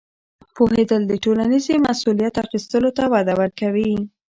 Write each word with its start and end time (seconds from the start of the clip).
پوهېدل 0.55 1.01
د 1.07 1.13
ټولنیزې 1.23 1.75
مسؤلیت 1.87 2.33
اخیستلو 2.45 2.89
ته 2.97 3.03
وده 3.13 3.33
ورکوي. 3.41 3.93